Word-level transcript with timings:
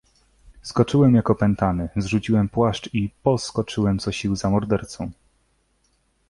"Skoczyłem, 0.61 1.15
jak 1.15 1.29
opętany, 1.29 1.89
zrzuciłem 1.95 2.49
płaszcz 2.49 2.89
i 2.93 3.09
poskoczyłem 3.23 3.99
co 3.99 4.11
sił 4.11 4.35
za 4.35 4.49
mordercą." 4.49 5.11